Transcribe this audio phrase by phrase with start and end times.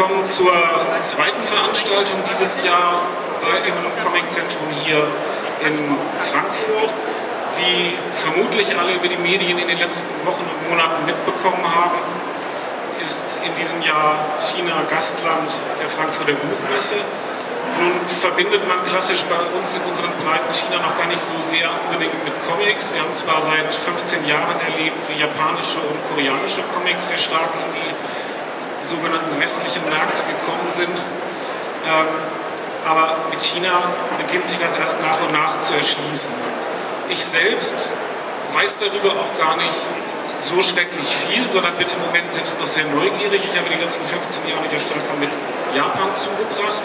[0.00, 0.56] willkommen zur
[1.02, 3.04] zweiten Veranstaltung dieses Jahr
[3.68, 5.04] im Comic Zentrum hier
[5.60, 5.76] in
[6.24, 6.88] Frankfurt.
[7.60, 12.00] Wie vermutlich alle über die Medien in den letzten Wochen und Monaten mitbekommen haben,
[13.04, 16.96] ist in diesem Jahr China Gastland der Frankfurter Buchmesse.
[17.76, 21.68] Nun verbindet man klassisch bei uns in unseren Breiten China noch gar nicht so sehr
[21.84, 22.88] unbedingt mit Comics.
[22.88, 27.68] Wir haben zwar seit 15 Jahren erlebt, wie japanische und koreanische Comics sehr stark in
[27.76, 27.92] die
[28.82, 30.96] sogenannten westlichen Märkte gekommen sind.
[31.86, 32.08] Ähm,
[32.86, 33.82] aber mit China
[34.18, 36.32] beginnt sich das erst nach und nach zu erschließen.
[37.08, 37.76] Ich selbst
[38.52, 39.76] weiß darüber auch gar nicht
[40.40, 43.42] so schrecklich viel, sondern bin im Moment selbst noch sehr neugierig.
[43.44, 45.28] Ich habe die letzten 15 Jahre ja stärker mit
[45.76, 46.80] Japan zugebracht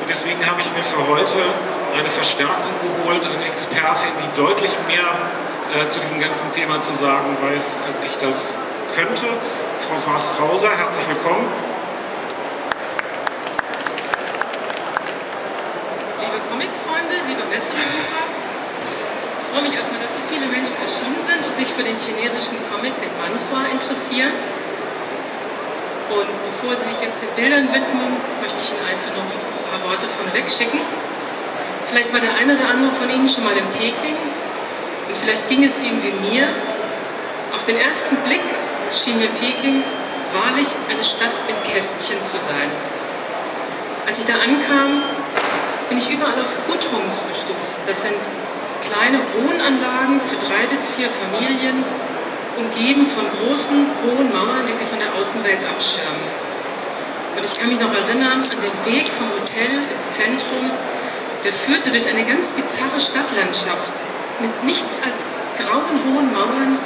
[0.00, 1.42] und deswegen habe ich mir für heute
[1.98, 5.10] eine Verstärkung geholt, eine Expertin, die deutlich mehr
[5.74, 8.54] äh, zu diesem ganzen Thema zu sagen weiß, als ich das
[8.94, 9.26] könnte.
[9.80, 11.48] François Hauser, herzlich willkommen.
[16.20, 18.22] Liebe Comicfreunde, liebe Messebesucher,
[19.40, 22.60] ich freue mich erstmal, dass so viele Menschen erschienen sind und sich für den chinesischen
[22.68, 24.36] Comic, den Manhua, interessieren.
[26.12, 29.82] Und bevor Sie sich jetzt den Bildern widmen, möchte ich Ihnen einfach noch ein paar
[29.88, 30.80] Worte vorneweg schicken.
[31.88, 34.14] Vielleicht war der eine oder andere von Ihnen schon mal in Peking
[35.08, 36.46] und vielleicht ging es ihm wie mir.
[37.52, 38.46] Auf den ersten Blick
[38.92, 39.82] schien mir Peking
[40.32, 42.70] wahrlich eine Stadt in Kästchen zu sein.
[44.06, 45.02] Als ich da ankam,
[45.88, 47.82] bin ich überall auf Hutongs gestoßen.
[47.86, 48.18] Das sind
[48.82, 51.84] kleine Wohnanlagen für drei bis vier Familien,
[52.56, 56.26] umgeben von großen, hohen Mauern, die sie von der Außenwelt abschirmen.
[57.36, 60.70] Und ich kann mich noch erinnern an den Weg vom Hotel ins Zentrum,
[61.44, 64.04] der führte durch eine ganz bizarre Stadtlandschaft
[64.40, 65.24] mit nichts als
[65.56, 66.78] grauen, hohen Mauern.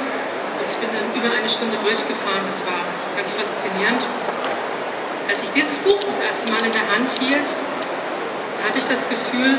[0.69, 2.81] Ich bin dann über eine Stunde durchgefahren, das war
[3.15, 4.01] ganz faszinierend.
[5.29, 7.49] Als ich dieses Buch das erste Mal in der Hand hielt,
[8.65, 9.57] hatte ich das Gefühl,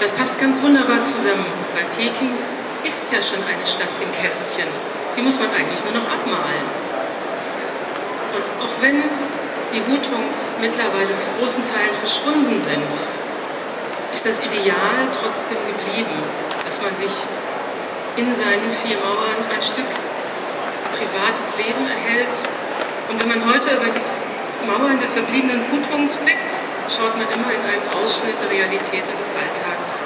[0.00, 1.44] das passt ganz wunderbar zusammen,
[1.74, 2.32] weil Peking
[2.84, 4.68] ist ja schon eine Stadt in Kästchen.
[5.16, 6.64] Die muss man eigentlich nur noch abmalen.
[8.32, 9.02] Und auch wenn
[9.74, 12.90] die Hutungs mittlerweile zu großen Teilen verschwunden sind,
[14.12, 16.16] ist das Ideal trotzdem geblieben,
[16.64, 17.28] dass man sich
[18.16, 19.88] in seinen vier Mauern ein Stück
[20.96, 22.34] privates Leben erhält.
[23.08, 27.62] Und wenn man heute über die Mauern der verbliebenen Hutungs blickt, schaut man immer in
[27.62, 30.02] einen Ausschnitt der Realität und des Alltags.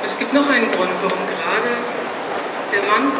[0.00, 1.72] Und es gibt noch einen Grund, warum gerade
[2.72, 3.12] der Mann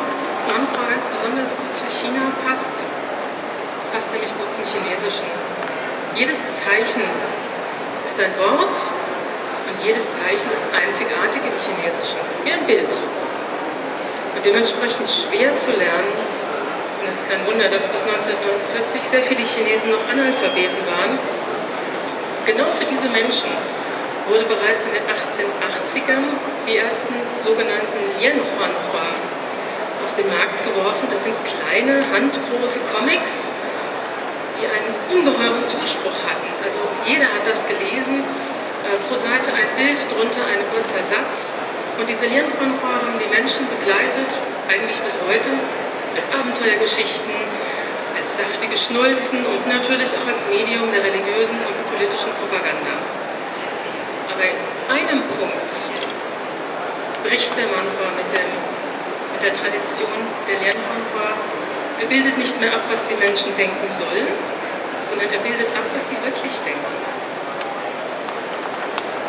[0.93, 2.84] ganz besonders gut zu China passt.
[3.82, 5.26] Es passt nämlich gut zum Chinesischen.
[6.14, 7.03] Jedes Zeichen
[8.04, 8.76] ist ein Wort
[9.69, 12.91] und jedes Zeichen ist einzigartig im Chinesischen, wie ein Bild.
[14.34, 16.12] Und dementsprechend schwer zu lernen.
[17.00, 21.19] Und es ist kein Wunder, dass bis 1949 sehr viele Chinesen noch Analphabeten waren
[22.47, 23.50] genau für diese Menschen
[24.28, 26.25] wurde bereits in den 1880ern
[26.67, 29.15] die ersten sogenannten Lianhuanhua
[30.05, 31.06] auf den Markt geworfen.
[31.11, 33.49] Das sind kleine, handgroße Comics,
[34.59, 36.49] die einen ungeheuren Zuspruch hatten.
[36.62, 38.23] Also jeder hat das gelesen,
[38.82, 41.54] äh, pro Seite ein Bild, drunter ein kurzer Satz.
[41.98, 44.26] Und diese Lianhuanhua haben die Menschen begleitet,
[44.66, 45.50] eigentlich bis heute,
[46.16, 47.32] als Abenteuergeschichten,
[48.16, 52.97] als saftige Schnulzen und natürlich auch als Medium der religiösen und politischen Propaganda.
[54.32, 55.72] Aber in einem Punkt
[57.25, 60.16] bricht der Manhua mit, mit der Tradition
[60.49, 61.38] der Lernmanhua.
[62.00, 64.26] Er bildet nicht mehr ab, was die Menschen denken sollen,
[65.09, 67.12] sondern er bildet ab, was sie wirklich denken.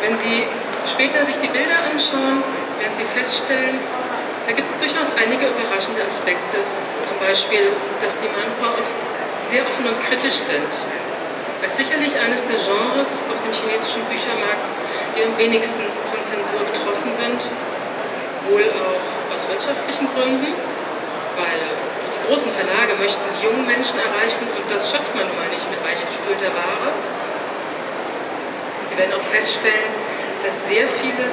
[0.04, 0.44] Wenn Sie
[0.84, 2.44] später sich die Bilder anschauen,
[2.76, 3.80] werden Sie feststellen,
[4.44, 6.60] da gibt es durchaus einige überraschende Aspekte.
[7.00, 7.72] Zum Beispiel,
[8.04, 9.00] dass die Manhua oft
[9.48, 10.68] sehr offen und kritisch sind.
[11.64, 14.68] Das ist sicherlich eines der Genres auf dem chinesischen Büchermarkt,
[15.16, 17.40] die am wenigsten von Zensur betroffen sind.
[18.52, 20.52] Wohl auch aus wirtschaftlichen Gründen,
[21.40, 21.60] weil
[22.12, 25.64] die großen Verlage möchten die jungen Menschen erreichen und das schafft man nun mal nicht
[25.72, 26.92] mit weichgespülter Ware.
[28.94, 29.90] Sie werden auch feststellen,
[30.44, 31.26] dass sehr viele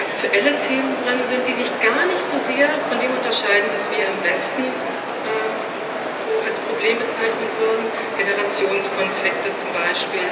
[0.00, 4.00] aktuelle Themen drin sind, die sich gar nicht so sehr von dem unterscheiden, was wir
[4.00, 7.84] im Westen äh, als Problem bezeichnen würden.
[8.16, 10.24] Generationskonflikte zum Beispiel.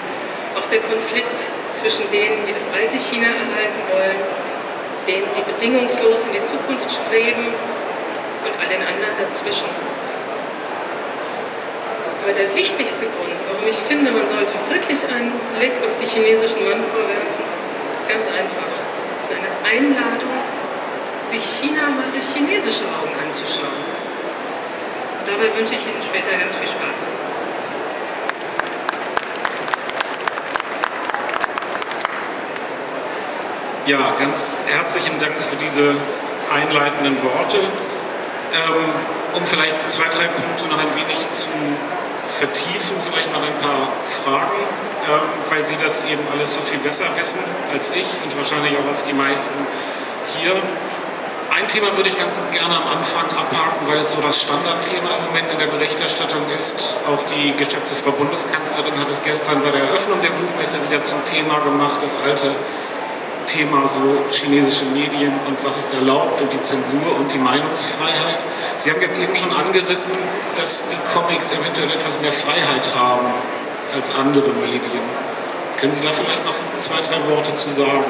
[0.56, 1.36] Auch der Konflikt
[1.70, 4.20] zwischen denen, die das alte China erhalten wollen,
[5.04, 7.52] denen, die bedingungslos in die Zukunft streben
[8.40, 9.81] und all den anderen dazwischen.
[12.22, 16.62] Aber der wichtigste Grund, warum ich finde, man sollte wirklich einen Blick auf die chinesischen
[16.62, 17.42] Manhua werfen,
[17.98, 18.70] ist ganz einfach
[19.22, 20.34] ist eine Einladung,
[21.20, 23.82] sich China mal durch chinesische Augen anzuschauen.
[25.26, 27.06] dabei wünsche ich Ihnen später ganz viel Spaß.
[33.86, 35.94] Ja, ganz herzlichen Dank für diese
[36.52, 37.58] einleitenden Worte.
[37.58, 38.92] Ähm,
[39.34, 41.48] um vielleicht zwei, drei Punkte noch ein wenig zu
[42.38, 44.58] vertiefen, vielleicht noch ein paar Fragen,
[45.08, 47.40] ähm, weil Sie das eben alles so viel besser wissen
[47.72, 49.54] als ich und wahrscheinlich auch als die meisten
[50.38, 50.54] hier.
[51.52, 55.26] Ein Thema würde ich ganz gerne am Anfang abhaken, weil es so das Standardthema im
[55.26, 56.96] Moment in der Berichterstattung ist.
[57.06, 61.22] Auch die geschätzte Frau Bundeskanzlerin hat es gestern bei der Eröffnung der Buchmesse wieder zum
[61.26, 62.54] Thema gemacht, das alte
[63.52, 64.00] Thema so
[64.30, 68.38] chinesische Medien und was ist erlaubt und die Zensur und die Meinungsfreiheit.
[68.78, 70.12] Sie haben jetzt eben schon angerissen,
[70.56, 73.28] dass die Comics eventuell etwas mehr Freiheit haben
[73.94, 75.04] als andere Medien.
[75.78, 78.08] Können Sie da vielleicht noch zwei, drei Worte zu sagen?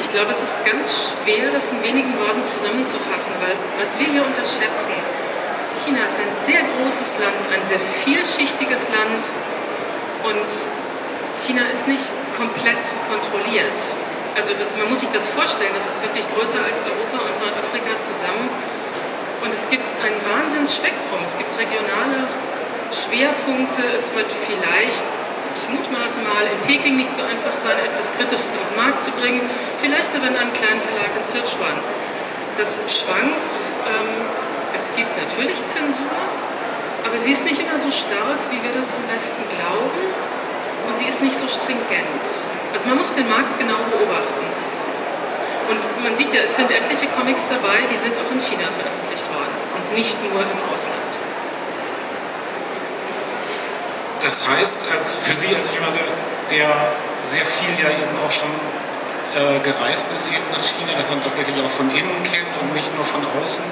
[0.00, 4.24] Ich glaube, es ist ganz schwer, das in wenigen Worten zusammenzufassen, weil was wir hier
[4.24, 4.92] unterschätzen,
[5.60, 9.28] ist, China ist ein sehr großes Land, ein sehr vielschichtiges Land
[10.24, 10.48] und
[11.36, 12.04] China ist nicht
[12.34, 12.80] komplett
[13.10, 13.76] kontrolliert.
[14.38, 17.98] Also das, man muss sich das vorstellen, das ist wirklich größer als Europa und Nordafrika
[17.98, 18.46] zusammen.
[19.42, 21.18] Und es gibt ein Wahnsinnsspektrum.
[21.26, 22.22] Es gibt regionale
[22.94, 23.82] Schwerpunkte.
[23.98, 25.06] Es wird vielleicht,
[25.58, 29.10] ich mutmaße mal, in Peking nicht so einfach sein, etwas Kritisches auf den Markt zu
[29.10, 29.42] bringen.
[29.82, 31.74] Vielleicht aber in einem kleinen Verlag in Sichuan.
[32.54, 33.50] Das schwankt.
[33.90, 34.22] Ähm,
[34.78, 36.14] es gibt natürlich Zensur,
[37.02, 39.98] aber sie ist nicht immer so stark, wie wir das im Westen glauben.
[40.86, 42.22] Und sie ist nicht so stringent.
[42.72, 44.44] Also man muss den Markt genau beobachten.
[45.68, 49.28] Und man sieht ja, es sind etliche Comics dabei, die sind auch in China veröffentlicht
[49.28, 51.12] worden und nicht nur im Ausland.
[54.22, 55.94] Das heißt, als für Sie als jemand,
[56.50, 56.68] der
[57.22, 58.50] sehr viel ja eben auch schon
[59.36, 62.94] äh, gereist ist eben nach China, das man tatsächlich auch von innen kennt und nicht
[62.96, 63.62] nur von außen,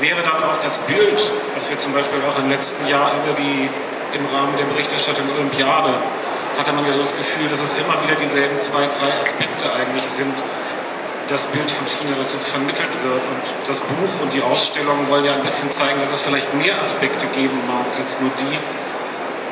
[0.00, 1.22] wäre dann auch das Bild,
[1.54, 3.70] was wir zum Beispiel auch im letzten Jahr über die
[4.14, 5.94] im Rahmen der Berichterstattung Olympiade
[6.58, 10.04] hatte man ja so das Gefühl, dass es immer wieder dieselben zwei, drei Aspekte eigentlich
[10.04, 10.34] sind,
[11.28, 13.22] das Bild von China, das uns vermittelt wird.
[13.22, 16.80] Und das Buch und die Ausstellung wollen ja ein bisschen zeigen, dass es vielleicht mehr
[16.80, 18.58] Aspekte geben mag als nur die.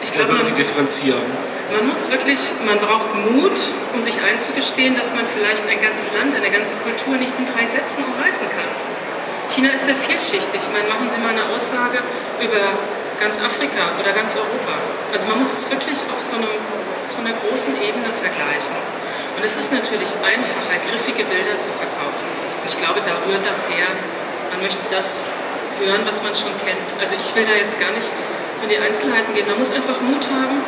[0.02, 1.22] Ich glaube, würden Sie differenzieren.
[1.70, 3.58] Man muss wirklich, man braucht Mut,
[3.92, 7.66] um sich einzugestehen, dass man vielleicht ein ganzes Land, eine ganze Kultur nicht in drei
[7.66, 8.70] Sätzen umreißen kann.
[9.50, 10.60] China ist sehr vielschichtig.
[10.62, 11.98] Ich meine, machen Sie mal eine Aussage
[12.40, 12.74] über
[13.20, 14.74] ganz Afrika oder ganz Europa.
[15.12, 16.50] Also man muss es wirklich auf so einem
[17.06, 18.76] auf so einer großen Ebene vergleichen.
[19.36, 22.26] Und es ist natürlich einfacher, griffige Bilder zu verkaufen.
[22.62, 23.86] Und ich glaube, da rührt das her.
[24.50, 25.28] Man möchte das
[25.78, 26.88] hören, was man schon kennt.
[27.00, 28.10] Also ich will da jetzt gar nicht
[28.56, 29.46] so in die Einzelheiten gehen.
[29.46, 30.64] Man muss einfach Mut haben,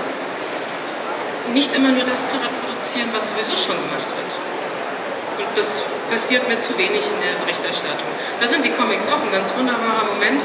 [1.55, 4.33] nicht immer nur das zu reproduzieren, was sowieso schon gemacht wird.
[5.41, 8.09] Und das passiert mir zu wenig in der Berichterstattung.
[8.41, 10.45] Da sind die Comics auch ein ganz wunderbarer Moment,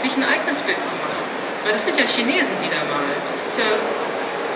[0.00, 1.22] sich ein eigenes Bild zu machen.
[1.64, 3.20] Weil das sind ja Chinesen, die da malen.
[3.28, 3.68] Das ist ja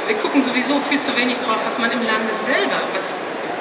[0.06, 3.18] wir gucken sowieso viel zu wenig drauf, was man im Lande selber, was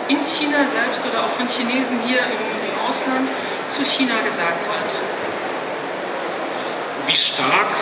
[0.07, 2.55] in China selbst oder auch von Chinesen hier im,
[2.87, 3.27] Ausland
[3.67, 4.91] zu China gesagt wird.
[7.07, 7.73] Wie stark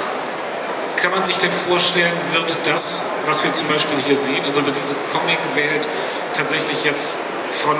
[0.95, 4.77] kann man sich denn vorstellen, wird das, was wir zum Beispiel hier sehen, also wird
[4.77, 5.85] diese Comic-Welt
[6.33, 7.19] tatsächlich jetzt
[7.51, 7.75] von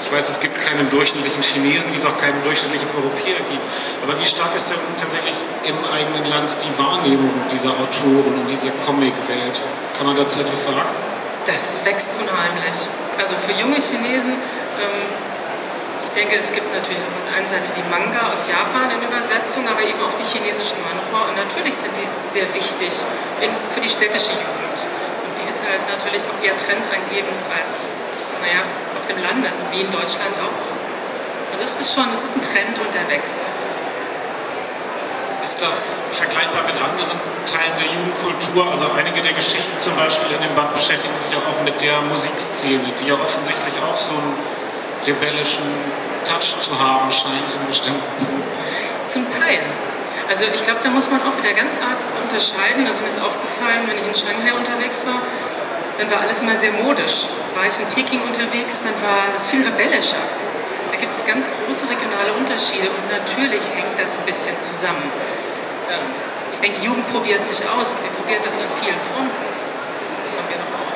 [0.00, 3.62] ich weiß, es gibt keinen durchschnittlichen Chinesen, wie es auch keinen durchschnittlichen Europäer gibt.
[4.02, 8.70] Aber wie stark ist denn tatsächlich im eigenen Land die Wahrnehmung dieser Autoren und dieser
[8.86, 9.60] Comic-Welt?
[9.96, 10.94] Kann man dazu etwas sagen?
[11.46, 12.76] Das wächst unheimlich.
[13.18, 14.32] Also für junge Chinesen,
[14.78, 15.02] ähm,
[16.04, 19.66] ich denke, es gibt natürlich auf der einen Seite die Manga aus Japan in Übersetzung,
[19.68, 21.28] aber eben auch die chinesischen Manhua.
[21.28, 22.90] Und natürlich sind die sehr wichtig
[23.68, 24.78] für die städtische Jugend.
[24.78, 27.86] Und die ist halt natürlich auch eher trendangebend als,
[28.48, 28.64] naja,
[29.08, 30.56] dem Lande, wie in Deutschland auch.
[31.52, 33.48] Also es ist schon, es ist ein Trend und der wächst.
[35.42, 38.68] Ist das vergleichbar mit anderen Teilen der Jugendkultur?
[38.70, 42.92] Also einige der Geschichten zum Beispiel in dem Band beschäftigen sich auch mit der Musikszene,
[43.00, 44.36] die ja offensichtlich auch so einen
[45.06, 45.64] rebellischen
[46.24, 48.42] Touch zu haben scheint in bestimmten Punkten.
[49.08, 49.64] Zum Teil.
[50.28, 52.84] Also ich glaube, da muss man auch wieder ganz arg unterscheiden.
[52.86, 55.22] Also mir ist aufgefallen, wenn ich in Shanghai unterwegs war,
[55.96, 57.24] dann war alles immer sehr modisch.
[57.58, 60.22] War ich in Peking unterwegs, dann war das viel rebellischer.
[60.92, 65.02] Da gibt es ganz große regionale Unterschiede und natürlich hängt das ein bisschen zusammen.
[65.90, 66.06] Ähm,
[66.52, 69.34] ich denke, die Jugend probiert sich aus und sie probiert das an vielen Fronten.
[70.22, 70.94] Das haben wir noch auch.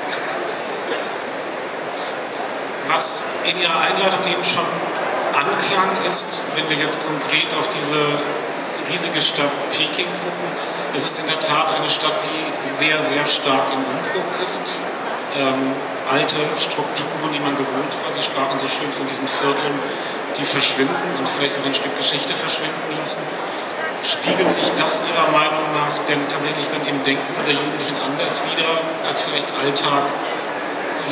[2.94, 4.70] Was in Ihrer Einladung eben schon
[5.34, 7.98] anklang, ist, wenn wir jetzt konkret auf diese
[8.88, 10.46] riesige Stadt Peking gucken,
[10.94, 14.62] es ist in der Tat eine Stadt, die sehr, sehr stark im Umbruch ist
[15.36, 15.72] ähm,
[16.12, 18.12] alte Strukturen, die man gewohnt war.
[18.12, 19.76] Sie sprachen so schön von diesen Vierteln,
[20.36, 23.24] die verschwinden und vielleicht auch ein Stück Geschichte verschwinden lassen.
[24.04, 28.82] spiegelt sich das Ihrer Meinung nach denn tatsächlich dann im Denken dieser Jugendlichen anders wieder,
[29.08, 30.04] als vielleicht Alltag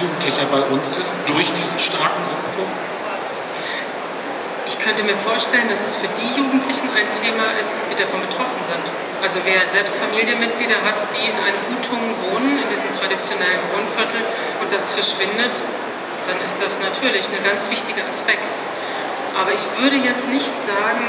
[0.01, 2.90] Jugendlicher bei uns ist, durch diesen starken Umbruch?
[4.71, 8.63] Ich könnte mir vorstellen, dass es für die Jugendlichen ein Thema ist, die davon betroffen
[8.63, 8.87] sind.
[9.19, 11.99] Also wer selbst Familienmitglieder hat, die in einem Hutung
[12.31, 14.23] wohnen, in diesem traditionellen Wohnviertel,
[14.63, 15.59] und das verschwindet,
[16.31, 18.63] dann ist das natürlich ein ganz wichtiger Aspekt.
[19.35, 21.03] Aber ich würde jetzt nicht sagen,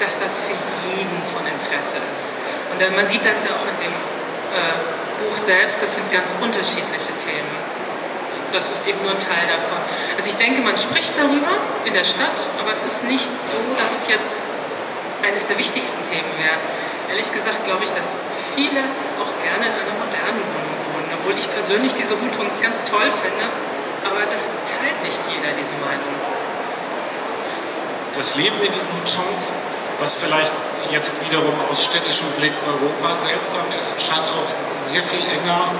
[0.00, 0.56] dass das für
[0.88, 2.40] jeden von Interesse ist.
[2.72, 4.72] Und man sieht das ja auch in dem äh,
[5.20, 7.75] Buch selbst, das sind ganz unterschiedliche Themen
[8.52, 9.78] das ist eben nur ein Teil davon.
[10.16, 13.92] Also ich denke, man spricht darüber in der Stadt, aber es ist nicht so, dass
[13.92, 14.46] es jetzt
[15.22, 16.58] eines der wichtigsten Themen wäre.
[17.10, 18.16] Ehrlich gesagt glaube ich, dass
[18.54, 18.82] viele
[19.22, 23.46] auch gerne in einer modernen Wohnung wohnen, obwohl ich persönlich diese Hutungs ganz toll finde,
[24.06, 26.14] aber das teilt nicht jeder, diese Meinung.
[28.14, 29.52] Das Leben in diesen Hutons,
[30.00, 30.52] was vielleicht
[30.90, 34.50] jetzt wiederum aus städtischem Blick Europa seltsam ist, scheint auch
[34.84, 35.70] sehr viel enger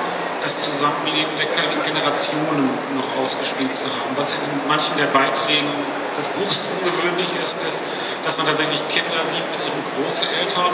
[0.42, 1.46] das Zusammenleben der
[1.82, 4.16] Generationen noch ausgespielt zu haben.
[4.16, 4.38] Was in
[4.68, 5.68] manchen der Beiträgen
[6.16, 7.82] des Buchs ungewöhnlich ist, ist,
[8.24, 10.72] dass man tatsächlich Kinder sieht mit ihren Großeltern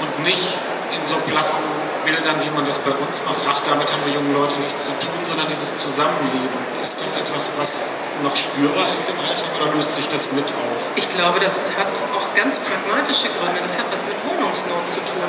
[0.00, 0.54] und nicht
[0.94, 1.70] in so platten
[2.04, 3.44] Bildern, wie man das bei uns macht.
[3.48, 6.58] Ach, damit haben wir jungen Leute nichts zu tun, sondern dieses Zusammenleben.
[6.82, 7.90] Ist das etwas, was
[8.22, 10.80] noch spürbar ist im Alltag oder löst sich das mit auf?
[10.96, 13.60] Ich glaube, das hat auch ganz pragmatische Gründe.
[13.62, 15.28] Das hat was mit Wohnungsnot zu tun.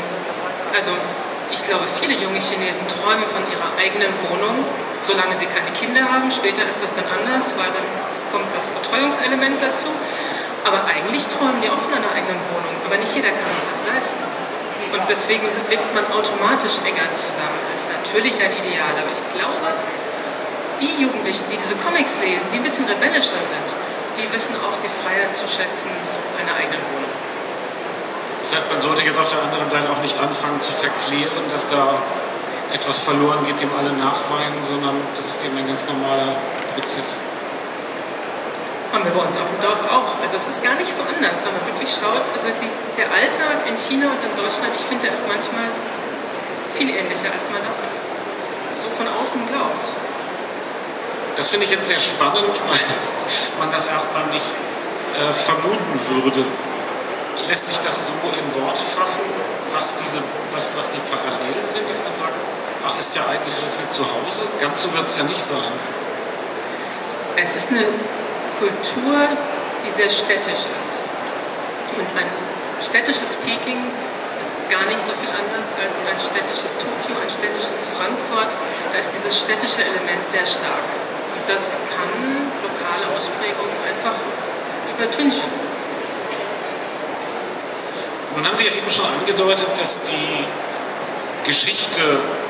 [0.74, 0.92] Also
[1.52, 4.64] ich glaube, viele junge Chinesen träumen von ihrer eigenen Wohnung,
[5.02, 6.32] solange sie keine Kinder haben.
[6.32, 7.88] Später ist das dann anders, weil dann
[8.32, 9.88] kommt das Betreuungselement dazu.
[10.64, 12.76] Aber eigentlich träumen die auch von einer eigenen Wohnung.
[12.86, 14.24] Aber nicht jeder kann sich das leisten.
[14.94, 17.60] Und deswegen lebt man automatisch enger zusammen.
[17.72, 19.68] Das ist natürlich ein Ideal, aber ich glaube,
[20.80, 23.70] die Jugendlichen, die diese Comics lesen, die ein bisschen rebellischer sind,
[24.20, 25.90] die wissen auch die Freiheit zu schätzen
[26.42, 27.11] einer eigenen Wohnung.
[28.44, 31.70] Das heißt, man sollte jetzt auf der anderen Seite auch nicht anfangen zu verklären, dass
[31.70, 32.02] da
[32.74, 36.36] etwas verloren geht, dem alle nachweinen, sondern es ist eben ein ganz normaler
[36.74, 37.22] Prozess.
[38.92, 40.20] Haben wir bei uns auf dem Dorf auch.
[40.22, 42.28] Also es ist gar nicht so anders, wenn man wirklich schaut.
[42.34, 45.68] Also die, der Alltag in China und in Deutschland, ich finde, der ist manchmal
[46.76, 47.96] viel ähnlicher, als man das
[48.84, 49.86] so von außen glaubt.
[51.38, 52.84] Das finde ich jetzt sehr spannend, weil
[53.60, 54.48] man das erstmal nicht
[55.16, 56.44] äh, vermuten würde
[57.52, 59.28] lässt sich das so in Worte fassen,
[59.74, 60.24] was, diese,
[60.56, 62.32] was, was die Parallelen sind, dass man sagt,
[62.88, 64.48] ach, ist ja eigentlich alles wie zu Hause?
[64.62, 65.72] Ganz so wird es ja nicht sein.
[67.36, 67.84] Es ist eine
[68.58, 69.28] Kultur,
[69.84, 71.12] die sehr städtisch ist.
[72.00, 72.32] Und ein
[72.80, 73.84] städtisches Peking
[74.40, 78.56] ist gar nicht so viel anders als ein städtisches Tokio, ein städtisches Frankfurt.
[78.94, 80.88] Da ist dieses städtische Element sehr stark.
[81.36, 82.16] Und das kann
[82.64, 84.16] lokale Ausprägungen einfach
[84.96, 85.61] übertünchen.
[88.36, 90.46] Nun haben Sie ja eben schon angedeutet, dass die
[91.46, 92.02] Geschichte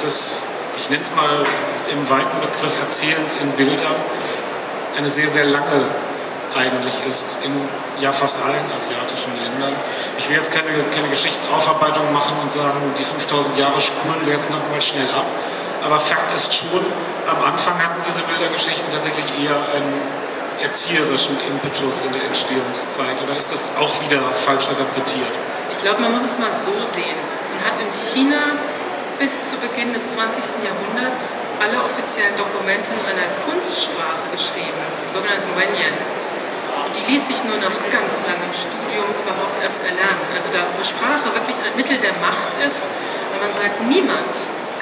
[0.04, 0.40] des,
[0.80, 1.44] ich nenne es mal
[1.92, 3.96] im weiten Begriff Erzählens in Bildern,
[4.98, 5.86] eine sehr, sehr lange
[6.56, 7.52] eigentlich ist in
[8.02, 9.74] ja fast allen asiatischen Ländern.
[10.18, 14.52] Ich will jetzt keine, keine Geschichtsaufarbeitung machen und sagen, die 5000 Jahre spulen wir jetzt
[14.52, 15.26] nochmal schnell ab.
[15.84, 16.86] Aber Fakt ist schon,
[17.28, 20.02] am Anfang hatten diese Bildergeschichten tatsächlich eher einen
[20.62, 23.22] erzieherischen Impetus in der Entstehungszeit.
[23.24, 25.34] Oder ist das auch wieder falsch interpretiert?
[25.72, 27.18] Ich glaube, man muss es mal so sehen.
[27.56, 28.60] Man hat in China
[29.18, 30.66] bis zu Beginn des 20.
[30.66, 35.94] Jahrhunderts alle offiziellen Dokumente in einer Kunstsprache geschrieben, im sogenannten Wenyan.
[36.86, 40.26] Und die ließ sich nur nach ganz langem Studium überhaupt erst erlernen.
[40.34, 42.90] Also da, wo Sprache wirklich ein Mittel der Macht ist,
[43.32, 44.34] wenn man sagt, niemand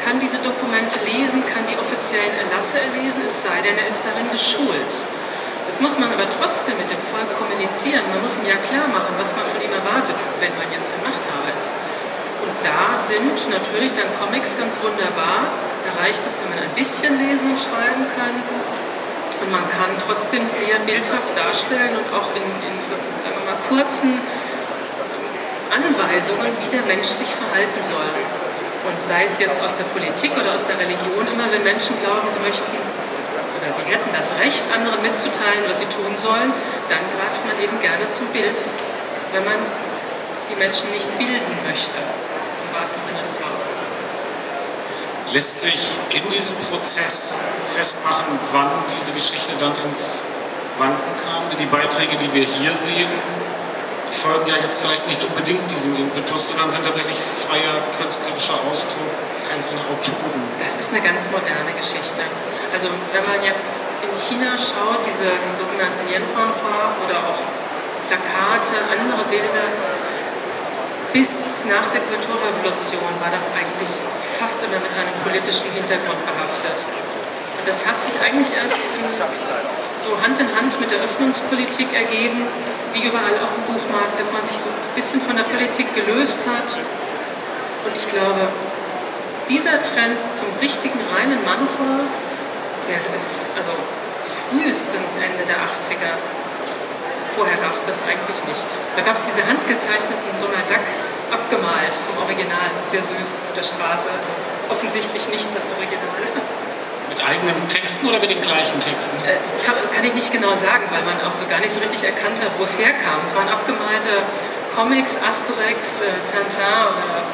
[0.04, 4.32] kann diese Dokumente lesen, kann die offiziellen Erlasse erlesen, es sei denn, er ist darin
[4.32, 4.94] geschult.
[5.70, 8.02] Das muss man aber trotzdem mit dem Volk kommunizieren.
[8.10, 11.02] Man muss ihm ja klar machen, was man von ihm erwartet, wenn man jetzt ein
[11.06, 11.78] Machthaber ist.
[12.42, 15.46] Und da sind natürlich dann Comics ganz wunderbar.
[15.86, 18.34] Da reicht es, wenn man ein bisschen lesen und schreiben kann.
[19.46, 22.76] Und man kann trotzdem sehr bildhaft darstellen und auch in, in
[23.22, 24.18] sagen wir mal, kurzen
[25.70, 28.10] Anweisungen, wie der Mensch sich verhalten soll.
[28.90, 32.26] Und sei es jetzt aus der Politik oder aus der Religion, immer wenn Menschen glauben,
[32.26, 32.74] sie möchten
[33.74, 36.54] sie hätten das Recht, anderen mitzuteilen, was sie tun sollen,
[36.90, 38.58] dann greift man eben gerne zum Bild,
[39.34, 39.60] wenn man
[40.50, 43.84] die Menschen nicht bilden möchte, im wahrsten Sinne des Wortes.
[45.32, 50.22] Lässt sich in diesem Prozess festmachen, wann diese Geschichte dann ins
[50.80, 51.48] Wanken kam?
[51.52, 53.10] Denn die Beiträge, die wir hier sehen,
[54.12, 59.14] folgen ja jetzt vielleicht nicht unbedingt diesem Impetus, sondern sind tatsächlich freier künstlerischer Ausdruck
[59.54, 60.42] einzelner Autoren.
[60.60, 62.22] Das ist eine ganz moderne Geschichte.
[62.74, 65.26] Also wenn man jetzt in China schaut, diese
[65.58, 67.42] sogenannten Yanhuanhua oder auch
[68.08, 69.66] Plakate, andere Bilder,
[71.14, 73.90] bis nach der Kulturrevolution war das eigentlich
[74.38, 76.86] fast immer mit einem politischen Hintergrund behaftet.
[77.70, 78.82] Das hat sich eigentlich erst
[80.02, 82.50] so Hand in Hand mit der Öffnungspolitik ergeben,
[82.98, 86.50] wie überall auf dem Buchmarkt, dass man sich so ein bisschen von der Politik gelöst
[86.50, 86.66] hat.
[87.86, 88.50] Und ich glaube,
[89.54, 92.10] dieser Trend zum richtigen reinen Manchor,
[92.90, 93.70] der ist also
[94.50, 96.18] frühestens Ende der 80er.
[97.38, 98.70] Vorher gab es das eigentlich nicht.
[98.98, 100.90] Da gab es diese handgezeichneten Donald Duck
[101.30, 104.10] abgemalt vom Original, sehr süß auf der Straße.
[104.10, 106.58] Also ist offensichtlich nicht das Original.
[107.20, 109.12] Mit eigenen Texten oder mit den gleichen Texten?
[109.28, 111.82] Äh, das kann, kann, ich nicht genau sagen, weil man auch so gar nicht so
[111.82, 113.20] richtig erkannt hat, wo es herkam.
[113.22, 114.24] Es waren abgemalte
[114.74, 117.28] Comics, Asterix, äh, Tintin oder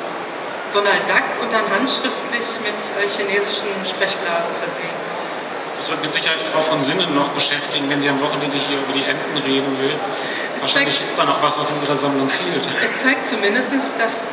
[0.73, 4.97] Donald Duck und dann handschriftlich mit äh, chinesischen Sprechblasen versehen.
[5.77, 8.93] Das wird mit Sicherheit Frau von Sinnen noch beschäftigen, wenn sie am Wochenende hier über
[8.97, 9.93] die Enten reden will.
[10.55, 12.65] Es Wahrscheinlich zeigt, ist da noch was, was in ihrer Sammlung fehlt.
[12.81, 14.23] Es zeigt zumindest, dass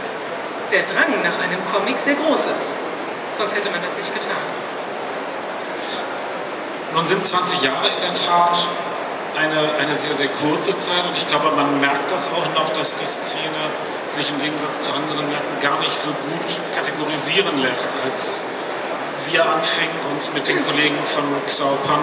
[0.73, 2.73] der Drang nach einem Comic sehr groß ist.
[3.37, 4.41] Sonst hätte man das nicht getan.
[6.95, 8.67] Nun sind 20 Jahre in der Tat
[9.37, 12.97] eine, eine sehr, sehr kurze Zeit und ich glaube, man merkt das auch noch, dass
[12.97, 13.63] die Szene
[14.09, 18.43] sich im Gegensatz zu anderen Märkten gar nicht so gut kategorisieren lässt, als
[19.31, 22.01] wir anfingen, uns mit den Kollegen von Xiaopan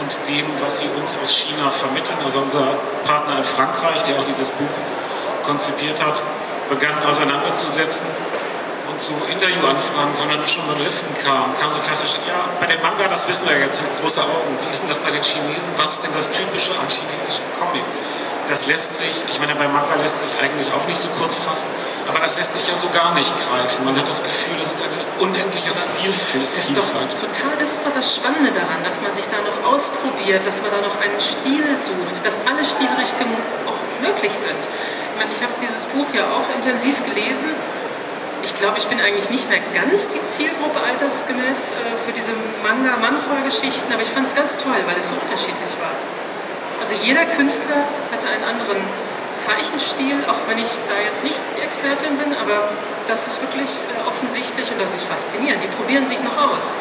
[0.00, 2.66] und dem, was sie uns aus China vermitteln, also unser
[3.06, 4.74] Partner in Frankreich, der auch dieses Buch
[5.44, 6.20] konzipiert hat,
[6.68, 8.06] begannen auseinanderzusetzen
[8.98, 13.48] so Interviewanfragen von den Journalisten kamen, kam so klassisch, ja, bei dem Manga, das wissen
[13.48, 14.56] wir jetzt, große Augen.
[14.62, 15.70] Wie ist denn das bei den Chinesen?
[15.76, 17.84] Was ist denn das Typische am chinesischen Comic?
[18.48, 21.66] das lässt sich, ich meine, bei Manga lässt sich eigentlich auch nicht so kurz fassen,
[22.08, 23.84] aber das lässt sich ja so gar nicht greifen.
[23.84, 27.10] Man hat das Gefühl, das ist eine unendliche Stilvielfalt.
[27.18, 30.70] Total, das ist doch das Spannende daran, dass man sich da noch ausprobiert, dass man
[30.70, 34.62] da noch einen Stil sucht, dass alle Stilrichtungen auch möglich sind.
[34.62, 37.50] Ich meine, ich habe dieses Buch ja auch intensiv gelesen.
[38.46, 42.30] Ich glaube, ich bin eigentlich nicht mehr ganz die Zielgruppe altersgemäß äh, für diese
[42.62, 45.90] Manga-Manhwa-Geschichten, aber ich fand es ganz toll, weil es so unterschiedlich war.
[46.80, 47.82] Also jeder Künstler
[48.14, 48.78] hatte einen anderen
[49.34, 52.70] Zeichenstil, auch wenn ich da jetzt nicht die Expertin bin, aber
[53.10, 55.58] das ist wirklich äh, offensichtlich und das ist faszinierend.
[55.66, 56.78] Die probieren sich noch aus.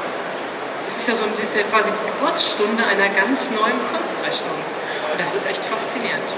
[0.88, 4.62] Es ist ja so das ist ja quasi die Geburtsstunde einer ganz neuen Kunstrechnung.
[5.12, 6.30] Und das ist echt faszinierend.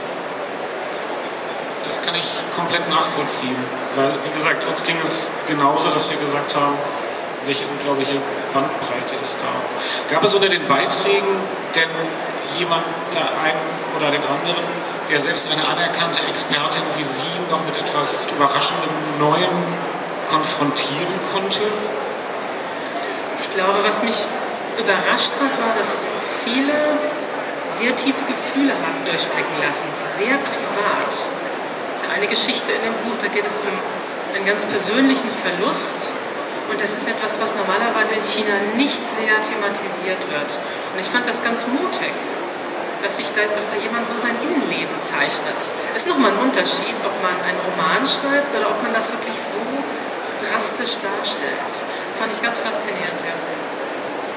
[1.87, 3.55] Das kann ich komplett nachvollziehen.
[3.95, 6.75] Weil, wie gesagt, uns ging es genauso, dass wir gesagt haben,
[7.45, 8.19] welche unglaubliche
[8.53, 10.13] Bandbreite ist da.
[10.13, 11.39] Gab es unter den Beiträgen
[11.75, 11.89] denn
[12.59, 12.83] jemand,
[13.15, 13.63] ja, einen
[13.95, 14.67] oder den anderen,
[15.09, 19.57] der selbst eine anerkannte Expertin wie Sie noch mit etwas Überraschendem Neuem
[20.29, 21.61] konfrontieren konnte?
[23.39, 24.27] Ich glaube, was mich
[24.77, 26.05] überrascht hat, war, dass
[26.43, 26.99] viele
[27.69, 31.46] sehr tiefe Gefühle haben durchblicken lassen, sehr privat.
[31.97, 33.73] Das ist ja eine Geschichte in dem Buch, da geht es um
[34.37, 36.13] einen ganz persönlichen Verlust
[36.69, 40.51] und das ist etwas, was normalerweise in China nicht sehr thematisiert wird.
[40.93, 42.13] Und ich fand das ganz mutig
[43.01, 45.57] dass, sich da, dass da jemand so sein Innenleben zeichnet.
[45.95, 49.61] Ist nochmal ein Unterschied, ob man einen Roman schreibt oder ob man das wirklich so
[50.41, 51.73] drastisch darstellt.
[52.17, 53.37] Fand ich ganz faszinierend, ja.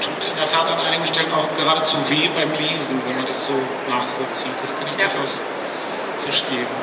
[0.00, 3.46] Tut in der Tat an einigen Stellen auch geradezu weh beim Lesen, wenn man das
[3.46, 3.56] so
[3.88, 4.56] nachvollzieht.
[4.60, 5.08] Das kann ich ja.
[5.08, 5.40] durchaus
[6.20, 6.79] verstehen.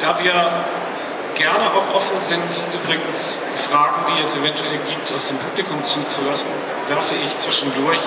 [0.00, 0.34] Da wir
[1.34, 6.50] gerne auch offen sind, übrigens Fragen, die es eventuell gibt, aus dem Publikum zuzulassen,
[6.88, 8.00] werfe ich zwischendurch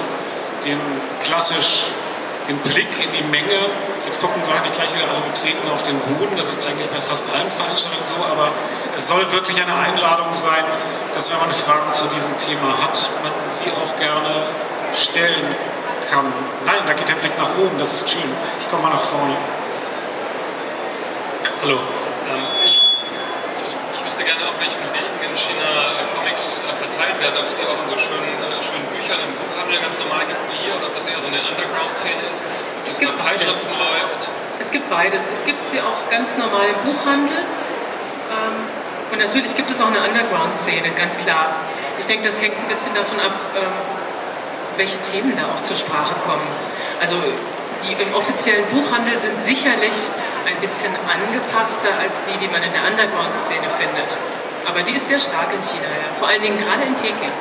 [0.65, 0.79] den
[1.23, 1.85] klassisch
[2.49, 3.69] den Blick in die Menge.
[4.05, 6.99] Jetzt gucken gar nicht gleich wieder alle betreten auf den Boden, das ist eigentlich bei
[6.99, 8.49] fast allen Veranstaltungen so, aber
[8.97, 10.65] es soll wirklich eine Einladung sein,
[11.13, 14.49] dass wenn man Fragen zu diesem Thema hat, man sie auch gerne
[14.97, 15.45] stellen
[16.09, 16.25] kann.
[16.65, 18.29] Nein, da geht der Blick nach oben, das ist schön.
[18.59, 19.37] Ich komme mal nach vorne.
[21.61, 21.75] Hallo.
[21.75, 27.35] Ähm, ich, ich, wüsste gerne, auf welchen Wegen in China äh, Comics äh, verteilt werden,
[27.35, 30.39] ob es die auch in so schönen, äh, schönen Büchern im Buchhandel ganz normal gibt
[30.47, 34.31] wie hier oder ob das eher so eine Underground-Szene ist, dass es gibt Zeitschriften läuft.
[34.63, 35.27] Es gibt beides.
[35.27, 37.43] Es gibt sie auch ganz normal im Buchhandel.
[37.43, 38.55] Ähm,
[39.11, 41.59] und natürlich gibt es auch eine Underground-Szene, ganz klar.
[41.99, 43.67] Ich denke, das hängt ein bisschen davon ab, ähm,
[44.79, 46.47] welche Themen da auch zur Sprache kommen.
[47.03, 47.19] Also
[47.83, 50.07] die im offiziellen Buchhandel sind sicherlich
[50.45, 54.11] ein bisschen angepasster als die, die man in der Underground-Szene findet.
[54.65, 56.13] Aber die ist sehr stark in China, ja.
[56.19, 57.31] vor allen Dingen gerade in Peking.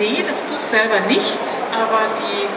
[0.00, 1.44] Nee, das Buch selber nicht,
[1.76, 2.48] aber die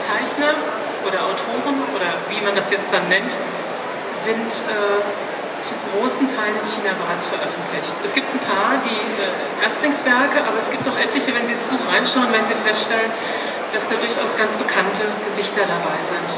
[0.00, 0.56] Zeichner
[1.04, 3.28] oder Autoren oder wie man das jetzt dann nennt,
[4.16, 5.04] sind äh,
[5.60, 7.92] zu großen Teilen in China bereits veröffentlicht.
[8.00, 11.68] Es gibt ein paar, die äh, Erstlingswerke, aber es gibt auch etliche, wenn Sie ins
[11.68, 13.12] Buch reinschauen, wenn Sie feststellen,
[13.72, 16.30] dass da durchaus ganz bekannte Gesichter dabei sind.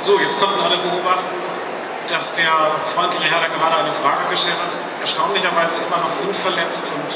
[0.00, 1.36] So, jetzt konnten alle beobachten,
[2.08, 2.52] dass der
[2.92, 4.68] freundliche Herr da gerade eine Frage gestellt hat,
[5.00, 7.10] erstaunlicherweise immer noch unverletzt und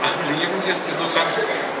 [0.00, 0.82] am Leben ist.
[0.88, 1.28] Insofern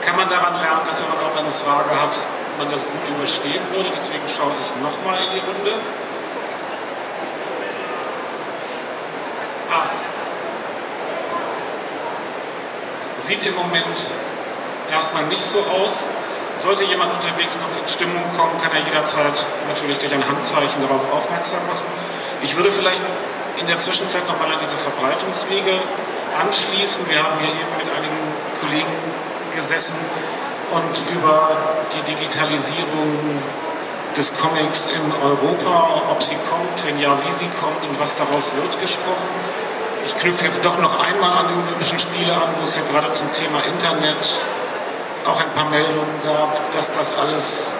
[0.04, 2.20] kann man daran lernen, dass wenn man auch eine Frage hat,
[2.58, 3.88] man das gut überstehen würde.
[3.94, 5.72] Deswegen schaue ich nochmal in die Runde.
[13.24, 13.96] Sieht im Moment
[14.92, 16.04] erstmal nicht so aus.
[16.56, 21.00] Sollte jemand unterwegs noch in Stimmung kommen, kann er jederzeit natürlich durch ein Handzeichen darauf
[21.10, 21.86] aufmerksam machen.
[22.42, 23.00] Ich würde vielleicht
[23.56, 25.72] in der Zwischenzeit nochmal an diese Verbreitungswege
[26.38, 27.08] anschließen.
[27.08, 28.20] Wir haben hier eben mit einigen
[28.60, 28.92] Kollegen
[29.56, 29.96] gesessen
[30.72, 31.56] und über
[31.96, 33.40] die Digitalisierung
[34.18, 38.52] des Comics in Europa, ob sie kommt, wenn ja, wie sie kommt und was daraus
[38.54, 39.28] wird, gesprochen.
[40.04, 43.10] Ich knüpfe jetzt doch noch einmal an die Olympischen Spiele an, wo es ja gerade
[43.12, 44.38] zum Thema Internet
[45.24, 47.74] auch ein paar Meldungen gab, dass das alles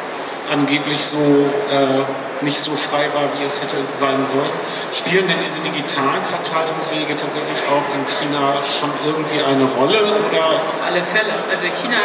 [0.51, 4.51] angeblich so äh, nicht so frei war, wie es hätte sein sollen.
[4.93, 10.01] Spielen denn diese digitalen Verbreitungswege tatsächlich auch in China schon irgendwie eine Rolle?
[10.01, 10.65] Oder?
[10.73, 11.33] Auf alle Fälle.
[11.51, 12.01] Also China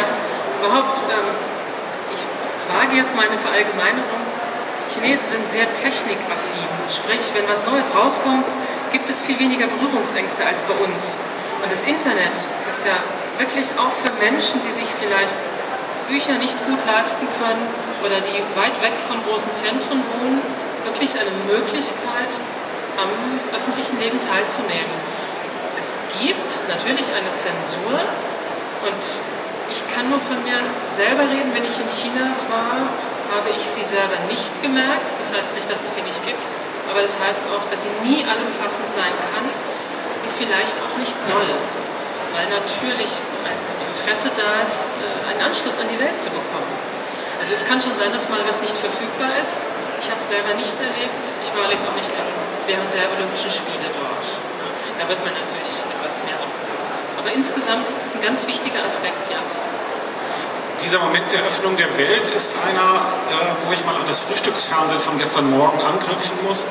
[0.60, 1.32] überhaupt, ähm,
[2.12, 2.22] ich
[2.68, 4.20] wage jetzt meine Verallgemeinerung,
[4.92, 6.68] Chinesen sind sehr technikaffin.
[6.90, 8.48] Sprich, wenn was Neues rauskommt,
[8.92, 11.16] gibt es viel weniger Berührungsängste als bei uns.
[11.62, 12.36] Und das Internet
[12.68, 12.96] ist ja
[13.38, 15.38] wirklich auch für Menschen, die sich vielleicht
[16.08, 17.64] Bücher nicht gut leisten können
[18.04, 20.42] oder die weit weg von großen Zentren wohnen,
[20.84, 22.32] wirklich eine Möglichkeit,
[22.98, 23.10] am
[23.54, 24.92] öffentlichen Leben teilzunehmen.
[25.78, 28.00] Es gibt natürlich eine Zensur
[28.84, 29.02] und
[29.70, 30.58] ich kann nur von mir
[30.96, 32.90] selber reden, wenn ich in China war,
[33.30, 35.14] habe ich sie selber nicht gemerkt.
[35.16, 36.48] Das heißt nicht, dass es sie nicht gibt,
[36.90, 41.50] aber das heißt auch, dass sie nie allumfassend sein kann und vielleicht auch nicht soll,
[42.34, 46.74] weil natürlich ein Interesse da ist, äh, einen Anschluss an die Welt zu bekommen.
[47.38, 49.66] Also es kann schon sein, dass mal was nicht verfügbar ist.
[50.02, 51.24] Ich habe es selber nicht erlebt.
[51.42, 52.10] Ich war allerdings auch nicht
[52.66, 54.26] während der Olympischen Spiele dort.
[54.98, 57.06] Da wird man natürlich etwas mehr aufgepasst haben.
[57.16, 59.40] Aber insgesamt ist es ein ganz wichtiger Aspekt, ja
[60.82, 65.00] dieser Moment der Öffnung der Welt ist einer, äh, wo ich mal an das Frühstücksfernsehen
[65.00, 66.66] von gestern Morgen anknüpfen muss.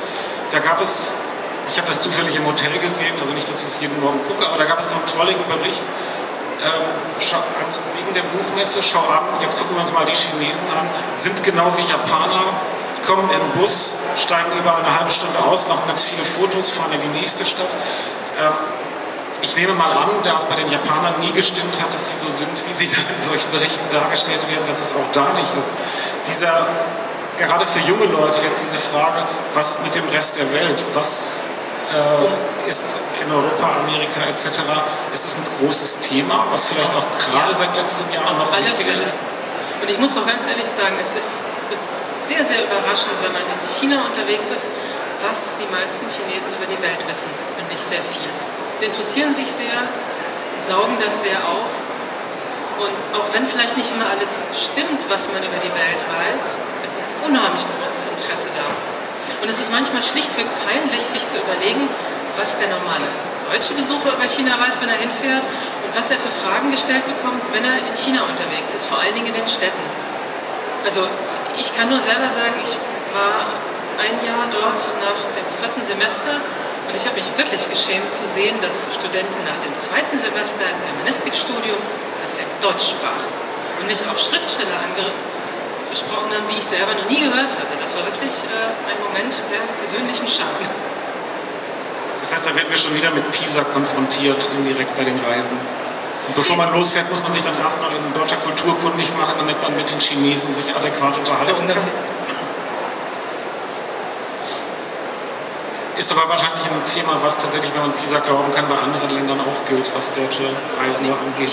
[0.52, 1.18] Da gab es,
[1.68, 4.46] ich habe das zufällig im Hotel gesehen, also nicht, dass ich es jeden Morgen gucke,
[4.48, 5.84] aber da gab es so einen trolligen Bericht
[6.64, 6.90] ähm,
[7.96, 8.82] wegen der Buchmesse.
[8.82, 12.54] Schau an, jetzt gucken wir uns mal die Chinesen an, sind genau wie Japaner,
[13.06, 17.02] kommen im Bus, steigen über eine halbe Stunde aus, machen ganz viele Fotos, fahren in
[17.02, 17.70] die nächste Stadt.
[19.42, 22.30] Ich nehme mal an, da es bei den Japanern nie gestimmt hat, dass sie so
[22.30, 25.74] sind, wie sie da in solchen Berichten dargestellt werden, dass es auch da nicht ist.
[26.28, 26.68] Dieser,
[27.38, 29.24] gerade für junge Leute jetzt diese Frage,
[29.54, 30.84] was ist mit dem Rest der Welt?
[30.94, 31.44] Was
[31.96, 34.60] äh, ist in Europa, Amerika etc.,
[35.14, 39.16] ist das ein großes Thema, was vielleicht auch gerade seit letztem Jahr noch wichtiger ist?
[39.82, 41.40] Und ich muss auch ganz ehrlich sagen, es ist
[42.28, 44.68] sehr, sehr überraschend, wenn man in China unterwegs ist,
[45.24, 48.30] was die meisten Chinesen über die Welt wissen und nicht sehr viel.
[48.80, 49.76] Sie interessieren sich sehr,
[50.64, 51.68] saugen das sehr auf.
[52.80, 57.04] Und auch wenn vielleicht nicht immer alles stimmt, was man über die Welt weiß, es
[57.04, 58.64] ist unheimlich großes Interesse da.
[59.44, 61.90] Und es ist manchmal schlichtweg peinlich, sich zu überlegen,
[62.40, 63.04] was der normale
[63.52, 67.44] deutsche Besucher über China weiß, wenn er hinfährt und was er für Fragen gestellt bekommt,
[67.52, 69.84] wenn er in China unterwegs ist, vor allen Dingen in den Städten.
[70.86, 71.04] Also
[71.60, 72.80] ich kann nur selber sagen, ich
[73.12, 73.44] war
[74.00, 76.40] ein Jahr dort nach dem vierten Semester
[76.90, 80.80] und ich habe mich wirklich geschämt zu sehen, dass Studenten nach dem zweiten Semester im
[80.90, 83.30] Germanistikstudium perfekt Deutsch sprachen
[83.78, 87.78] und mich auf Schriftsteller angesprochen haben, die ich selber noch nie gehört hatte.
[87.78, 90.50] Das war wirklich äh, ein Moment der persönlichen Scham.
[92.20, 95.62] Das heißt, da werden wir schon wieder mit PISA konfrontiert, indirekt bei den Reisen.
[96.28, 99.62] Und bevor man losfährt, muss man sich dann erstmal in deutscher Kultur kundig machen, damit
[99.62, 102.09] man mit den Chinesen sich adäquat unterhalten so kann.
[106.00, 109.42] Ist aber wahrscheinlich ein Thema, was tatsächlich, wenn man PISA glauben kann, bei anderen Ländern
[109.42, 110.48] auch gilt, was deutsche
[110.80, 111.52] Reisende angeht.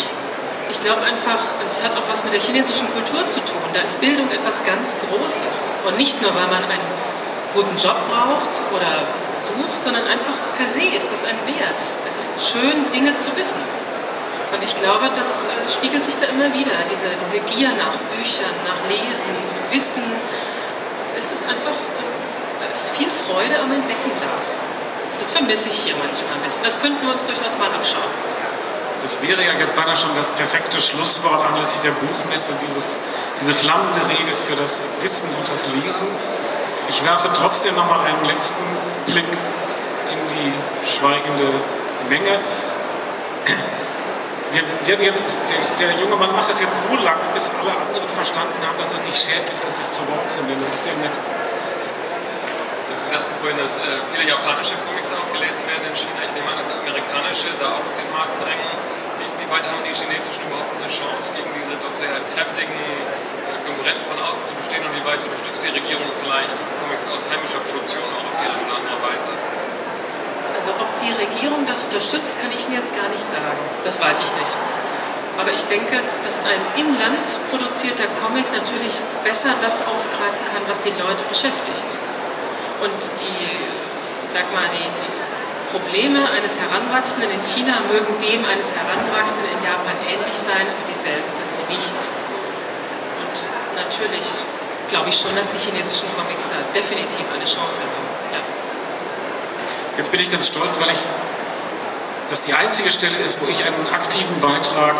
[0.71, 3.59] Ich glaube einfach, es hat auch was mit der chinesischen Kultur zu tun.
[3.75, 5.75] Da ist Bildung etwas ganz Großes.
[5.83, 6.87] Und nicht nur, weil man einen
[7.55, 11.83] guten Job braucht oder sucht, sondern einfach per se ist das ein Wert.
[12.07, 13.59] Es ist schön, Dinge zu wissen.
[14.55, 18.55] Und ich glaube, das äh, spiegelt sich da immer wieder, diese, diese Gier nach Büchern,
[18.63, 19.35] nach Lesen,
[19.75, 20.07] Wissen.
[21.19, 21.75] Es ist einfach
[22.75, 24.33] ist viel Freude am Entdecken da.
[25.19, 26.65] Das vermisse ich hier manchmal ein bisschen.
[26.65, 28.11] Das könnten wir uns durchaus mal abschauen.
[29.03, 32.99] Das wäre ja jetzt beinahe schon das perfekte Schlusswort anlässlich der Buchmesse, dieses,
[33.41, 36.09] diese flammende Rede für das Wissen und das Lesen.
[36.89, 38.65] Ich werfe trotzdem noch mal einen letzten
[39.07, 39.31] Blick
[40.11, 41.53] in die schweigende
[42.09, 42.39] Menge.
[44.53, 45.23] wir werden jetzt,
[45.79, 48.95] der, der, junge Mann macht das jetzt so lange, bis alle anderen verstanden haben, dass
[48.95, 50.63] es nicht schädlich ist, sich zu Wort zu nehmen.
[50.63, 51.13] Das ist sehr nett.
[52.97, 56.17] Sie sagten vorhin, dass äh, viele japanische Comics auch gelesen werden in China.
[56.25, 58.73] Ich nehme an, dass amerikanische da auch auf den Markt drängen.
[59.21, 63.57] Wie, wie weit haben die chinesischen überhaupt eine Chance, gegen diese doch sehr kräftigen äh,
[63.69, 64.81] Konkurrenten von außen zu bestehen?
[64.81, 68.49] Und wie weit unterstützt die Regierung vielleicht die Comics aus heimischer Produktion auch auf die
[68.49, 69.29] eine oder andere Weise?
[70.57, 73.61] Also ob die Regierung das unterstützt, kann ich Ihnen jetzt gar nicht sagen.
[73.85, 74.55] Das weiß ich nicht.
[75.37, 80.81] Aber ich denke, dass ein im Land produzierter Comic natürlich besser das aufgreifen kann, was
[80.81, 82.01] die Leute beschäftigt.
[82.83, 83.47] Und die,
[84.25, 85.12] ich sag mal, die, die
[85.73, 91.31] Probleme eines Heranwachsenden in China mögen dem eines Heranwachsenden in Japan ähnlich sein, aber dieselben
[91.33, 92.01] sind sie nicht.
[93.21, 93.37] Und
[93.77, 94.45] natürlich
[94.89, 98.07] glaube ich schon, dass die chinesischen Comics da definitiv eine Chance haben.
[98.33, 98.41] Ja.
[99.99, 101.03] Jetzt bin ich ganz stolz, weil ich
[102.29, 104.97] das die einzige Stelle ist, wo ich einen aktiven Beitrag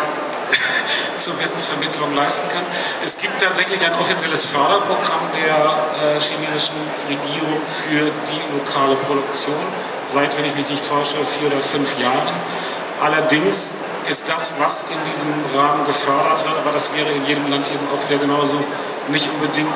[1.17, 2.63] zur Wissensvermittlung leisten kann.
[3.05, 6.75] Es gibt tatsächlich ein offizielles Förderprogramm der äh, chinesischen
[7.07, 9.55] Regierung für die lokale Produktion,
[10.05, 12.35] seit, wenn ich mich nicht täusche, vier oder fünf Jahren.
[13.01, 13.71] Allerdings
[14.09, 17.85] ist das, was in diesem Rahmen gefördert wird, aber das wäre in jedem Land eben
[17.93, 18.57] auch wieder genauso
[19.09, 19.69] nicht unbedingt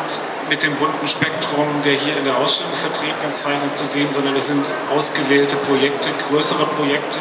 [0.49, 4.47] mit dem bunten Spektrum der hier in der Ausstellung vertretenen Zeichnungen zu sehen, sondern es
[4.47, 7.19] sind ausgewählte Projekte, größere Projekte,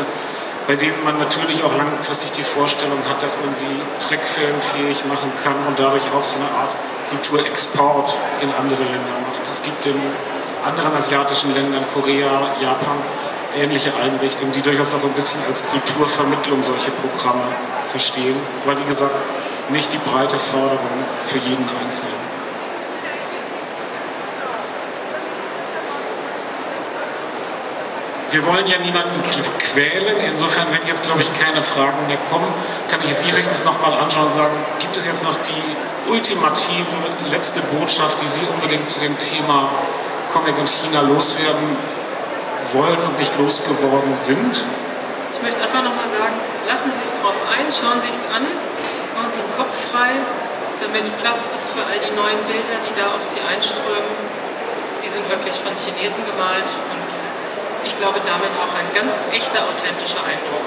[0.71, 3.75] bei denen man natürlich auch langfristig die Vorstellung hat, dass man sie
[4.07, 6.71] trickfilmfähig machen kann und dadurch auch so eine Art
[7.11, 9.43] Kulturexport in andere Länder macht.
[9.51, 10.01] Es gibt in
[10.65, 12.99] anderen asiatischen Ländern, Korea, Japan,
[13.59, 17.51] ähnliche Einrichtungen, die durchaus auch ein bisschen als Kulturvermittlung solche Programme
[17.91, 18.37] verstehen.
[18.65, 19.17] Aber wie gesagt,
[19.71, 22.30] nicht die breite Förderung für jeden Einzelnen.
[28.31, 29.21] Wir wollen ja niemanden
[29.59, 30.17] quälen.
[30.31, 32.47] Insofern, wenn jetzt, glaube ich, keine Fragen mehr kommen,
[32.89, 36.97] kann ich Sie höchstens nochmal anschauen und sagen, gibt es jetzt noch die ultimative
[37.31, 39.71] letzte Botschaft, die Sie unbedingt zu dem Thema
[40.33, 41.77] Comic und China loswerden
[42.73, 44.65] wollen und nicht losgeworden sind?
[45.33, 46.35] Ich möchte einfach nochmal sagen,
[46.69, 48.47] lassen Sie sich darauf ein, schauen Sie es an,
[49.15, 50.15] machen Sie den Kopf frei,
[50.81, 54.15] damit Platz ist für all die neuen Bilder, die da auf Sie einströmen.
[55.03, 57.10] Die sind wirklich von Chinesen gemalt und
[57.91, 60.67] ich glaube, damit auch ein ganz echter, authentischer Eindruck.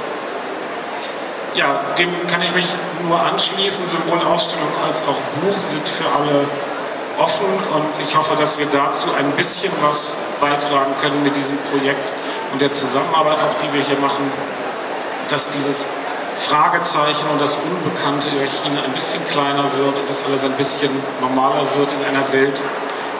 [1.55, 2.67] Ja, dem kann ich mich
[3.01, 3.85] nur anschließen.
[3.87, 6.45] Sowohl Ausstellung als auch Buch sind für alle
[7.17, 12.03] offen und ich hoffe, dass wir dazu ein bisschen was beitragen können mit diesem Projekt
[12.51, 14.31] und der Zusammenarbeit, auch die wir hier machen,
[15.29, 15.89] dass dieses
[16.35, 20.89] Fragezeichen und das Unbekannte über China ein bisschen kleiner wird und dass alles ein bisschen
[21.21, 22.59] normaler wird in einer Welt,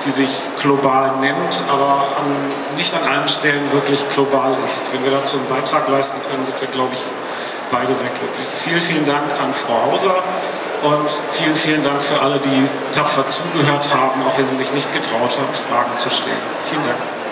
[0.06, 4.82] die sich global nennt, aber an, nicht an allen Stellen wirklich global ist.
[4.92, 7.04] Wenn wir dazu einen Beitrag leisten können, sind wir, glaube ich,
[7.72, 8.48] beide sehr glücklich.
[8.54, 10.24] Vielen, vielen Dank an Frau Hauser
[10.84, 14.92] und vielen, vielen Dank für alle, die tapfer zugehört haben, auch wenn sie sich nicht
[14.94, 16.38] getraut haben, Fragen zu stellen.
[16.70, 17.23] Vielen Dank.